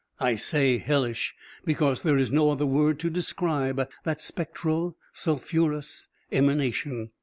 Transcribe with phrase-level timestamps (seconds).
[0.19, 7.11] I say hellish, because there is no other word to describe that spectral, sulphurous emanation.